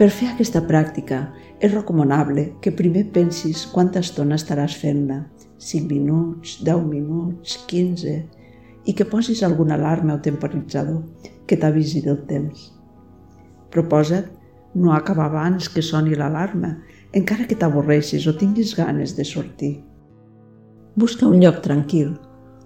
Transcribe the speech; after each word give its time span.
Per 0.00 0.06
fer 0.08 0.30
aquesta 0.32 0.62
pràctica 0.64 1.16
és 1.60 1.74
recomanable 1.74 2.46
que 2.64 2.70
primer 2.72 3.02
pensis 3.12 3.66
quanta 3.68 4.00
estona 4.00 4.38
estaràs 4.40 4.72
fent-la, 4.80 5.18
5 5.60 5.90
minuts, 5.90 6.54
10 6.64 6.86
minuts, 6.88 7.58
15, 7.68 8.14
i 8.88 8.94
que 8.96 9.04
posis 9.04 9.42
alguna 9.44 9.76
alarma 9.76 10.14
o 10.14 10.22
temporitzador 10.24 11.02
que 11.44 11.58
t'avisi 11.60 12.00
del 12.06 12.22
temps. 12.30 12.70
Proposa't 13.68 14.30
no 14.80 14.94
acabar 14.94 15.26
abans 15.28 15.68
que 15.68 15.84
soni 15.84 16.16
l'alarma, 16.16 16.78
encara 17.12 17.44
que 17.44 17.60
t'avorreixis 17.60 18.24
o 18.24 18.34
tinguis 18.40 18.72
ganes 18.80 19.12
de 19.18 19.28
sortir. 19.28 19.74
Busca 20.96 21.28
un 21.28 21.44
lloc 21.44 21.60
tranquil, 21.60 22.16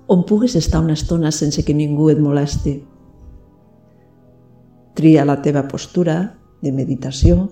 on 0.06 0.23
puguis 0.23 0.55
estar 0.55 0.84
una 0.87 0.95
estona 0.95 1.34
sense 1.34 1.66
que 1.66 1.75
ningú 1.75 2.12
et 2.14 2.23
molesti. 2.23 2.78
Tria 4.95 5.27
la 5.27 5.41
teva 5.42 5.66
postura 5.66 6.44
de 6.64 6.73
meditació, 6.73 7.50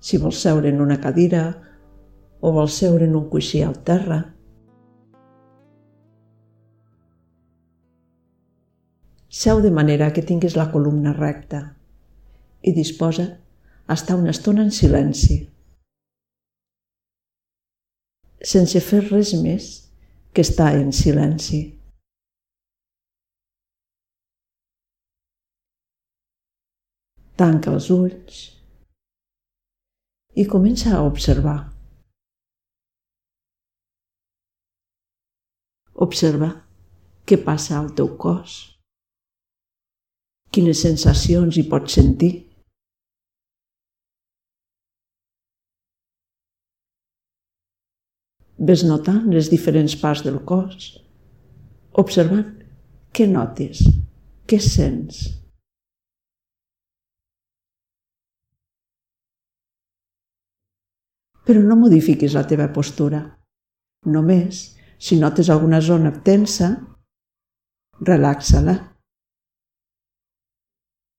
si 0.00 0.18
vols 0.22 0.42
seure 0.42 0.68
en 0.68 0.82
una 0.82 0.98
cadira 1.00 1.44
o 2.40 2.52
vols 2.52 2.76
seure 2.82 3.06
en 3.06 3.16
un 3.16 3.30
coixí 3.30 3.62
al 3.62 3.78
terra. 3.86 4.20
Seu 9.30 9.60
de 9.62 9.70
manera 9.70 10.12
que 10.12 10.24
tinguis 10.26 10.56
la 10.56 10.70
columna 10.72 11.12
recta 11.16 11.62
i 12.62 12.72
disposa 12.74 13.26
a 13.86 13.94
estar 13.94 14.16
una 14.18 14.32
estona 14.34 14.64
en 14.66 14.72
silenci, 14.74 15.44
sense 18.42 18.80
fer 18.80 19.02
res 19.10 19.34
més 19.42 19.70
que 20.32 20.44
estar 20.44 20.74
en 20.76 20.92
silenci. 20.92 21.75
Tanca 27.36 27.74
els 27.76 27.90
ulls 27.92 28.36
i 30.40 30.46
comença 30.48 30.94
a 30.96 31.02
observar. 31.04 31.58
Observa 36.06 36.48
què 37.28 37.36
passa 37.44 37.76
al 37.76 37.92
teu 37.98 38.08
cos, 38.24 38.56
quines 40.48 40.80
sensacions 40.80 41.60
hi 41.60 41.66
pots 41.68 41.98
sentir. 42.00 42.32
Ves 48.56 48.88
notant 48.88 49.28
les 49.36 49.52
diferents 49.52 50.00
parts 50.00 50.24
del 50.24 50.40
cos, 50.48 50.94
observant 52.00 52.54
què 53.12 53.28
notes, 53.28 53.84
què 54.48 54.64
sents. 54.72 55.35
Però 61.46 61.62
no 61.62 61.78
modifiquis 61.78 62.34
la 62.34 62.42
teva 62.50 62.66
postura. 62.74 63.22
Només, 64.10 64.74
si 64.98 65.18
notes 65.20 65.50
alguna 65.50 65.80
zona 65.80 66.10
tensa, 66.26 66.72
relaxa-la. 68.02 68.74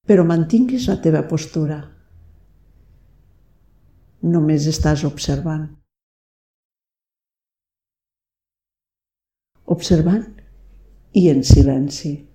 Però 0.08 0.24
mantinguis 0.28 0.88
la 0.92 1.00
teva 1.04 1.24
postura. 1.32 1.80
Només 4.28 4.68
estàs 4.68 5.04
observant. 5.08 5.68
Observant 9.68 10.26
i 11.16 11.28
en 11.32 11.44
silenci. 11.44 12.27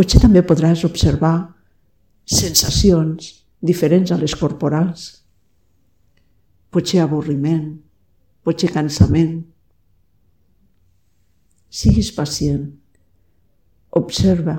Potser 0.00 0.16
també 0.16 0.40
podràs 0.40 0.80
observar 0.86 1.34
sensacions 2.24 3.26
diferents 3.60 4.08
a 4.08 4.16
les 4.16 4.32
corporals. 4.32 5.02
Potser 6.72 7.02
avorriment, 7.02 7.66
potser 8.40 8.70
cansament. 8.72 9.34
Siguis 11.68 12.08
pacient, 12.16 12.62
observa 14.00 14.56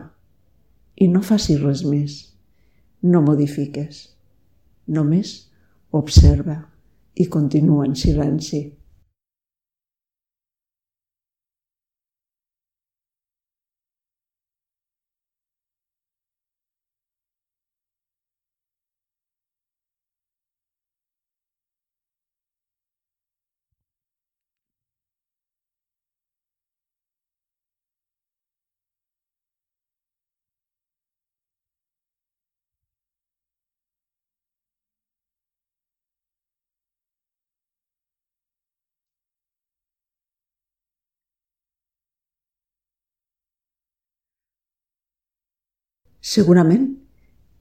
i 1.02 1.08
no 1.10 1.24
facis 1.26 1.58
res 1.66 1.82
més. 1.90 2.20
No 3.02 3.24
modifiques, 3.26 4.04
només 4.86 5.34
observa 5.90 6.60
i 7.18 7.26
continua 7.26 7.90
en 7.90 7.98
silenci. 7.98 8.62
Segurament 46.22 46.84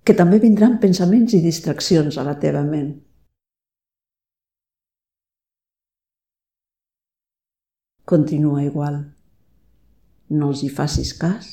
que 0.04 0.12
també 0.16 0.37
vindran 0.41 0.76
pensaments 0.82 1.32
i 1.32 1.41
distraccions 1.41 2.19
a 2.21 2.25
la 2.26 2.34
teva 2.43 2.60
ment. 2.66 2.91
Continua 8.04 8.65
igual. 8.66 9.00
No 10.37 10.50
els 10.53 10.60
hi 10.62 10.69
facis 10.69 11.15
cas 11.16 11.49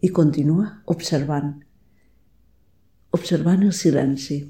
i 0.00 0.08
continua 0.08 0.68
observant. 0.94 1.52
Observant 3.12 3.68
el 3.68 3.76
silenci. 3.76 4.40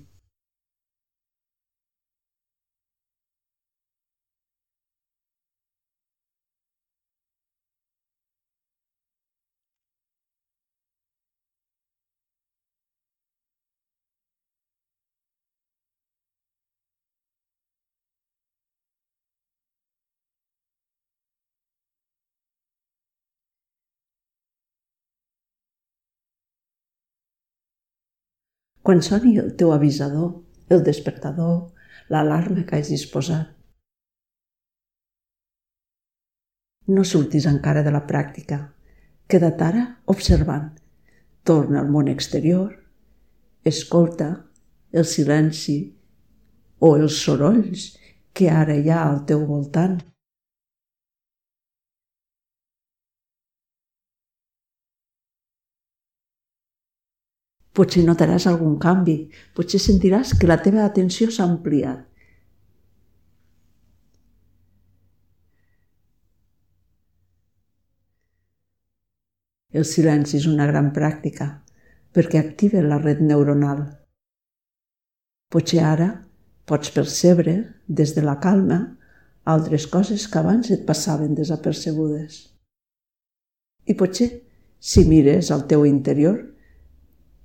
Quan 28.83 29.03
soni 29.03 29.37
el 29.39 29.55
teu 29.57 29.73
avisador, 29.73 30.43
el 30.69 30.83
despertador, 30.83 31.73
l'alarma 32.11 32.67
que 32.67 32.79
hagis 32.79 33.07
posat. 33.11 33.49
No 36.93 37.05
surtis 37.07 37.47
encara 37.47 37.85
de 37.87 37.93
la 37.95 38.03
pràctica. 38.09 38.59
Queda't 39.31 39.63
ara 39.63 39.85
observant. 40.11 40.73
Torna 41.47 41.81
al 41.81 41.91
món 41.91 42.09
exterior, 42.11 42.75
escolta 43.65 44.29
el 44.93 45.07
silenci 45.07 45.77
o 46.79 46.95
els 46.99 47.19
sorolls 47.25 47.87
que 48.35 48.51
ara 48.51 48.77
hi 48.77 48.91
ha 48.91 49.03
al 49.07 49.23
teu 49.27 49.47
voltant. 49.47 50.01
Potser 57.73 58.03
notaràs 58.05 58.47
algun 58.51 58.77
canvi, 58.79 59.17
potser 59.57 59.81
sentiràs 59.81 60.35
que 60.39 60.49
la 60.49 60.59
teva 60.61 60.85
atenció 60.85 61.31
s'ha 61.33 61.47
ampliat. 61.49 62.05
El 69.73 69.87
silenci 69.89 70.37
és 70.37 70.47
una 70.51 70.67
gran 70.69 70.91
pràctica 70.93 71.49
perquè 72.13 72.43
activa 72.43 72.83
la 72.85 72.99
red 73.01 73.23
neuronal. 73.25 73.87
Potser 75.49 75.81
ara 75.81 76.11
pots 76.69 76.93
percebre, 76.93 77.55
des 77.89 78.13
de 78.15 78.23
la 78.23 78.39
calma, 78.41 78.79
altres 79.45 79.89
coses 79.91 80.29
que 80.29 80.39
abans 80.39 80.71
et 80.71 80.85
passaven 80.87 81.35
desapercebudes. 81.35 82.39
I 83.89 83.97
potser, 83.99 84.29
si 84.79 85.05
mires 85.09 85.51
al 85.51 85.67
teu 85.67 85.85
interior, 85.89 86.52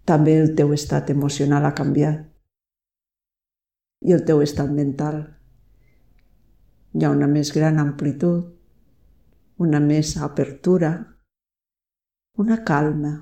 també 0.08 0.38
el 0.40 0.54
teu 0.56 0.72
estat 0.76 1.10
emocional 1.12 1.66
ha 1.68 1.76
canviat 1.76 2.24
i 4.08 4.14
el 4.16 4.24
teu 4.30 4.42
estat 4.46 4.70
mental. 4.72 5.18
Hi 6.96 7.04
ha 7.04 7.12
una 7.12 7.28
més 7.28 7.52
gran 7.56 7.80
amplitud, 7.82 8.46
una 9.66 9.82
més 9.84 10.14
apertura, 10.28 10.92
una 12.44 12.60
calma. 12.70 13.14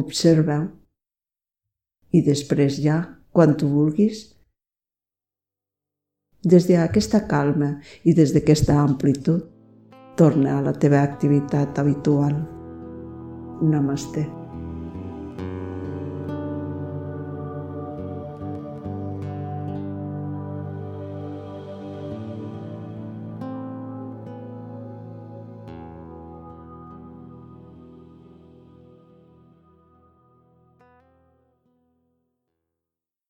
Observa-ho 0.00 0.66
i 2.18 2.24
després 2.26 2.80
ja, 2.82 2.98
quan 3.30 3.54
tu 3.54 3.68
vulguis, 3.70 4.24
des 6.42 6.66
d'aquesta 6.66 7.26
calma 7.30 7.74
i 8.02 8.14
des 8.16 8.32
d'aquesta 8.34 8.78
amplitud, 8.80 9.59
torna 10.20 10.58
a 10.58 10.60
la 10.60 10.72
teva 10.76 11.00
activitat 11.00 11.78
habitual. 11.80 12.34
Namaste. 13.64 14.39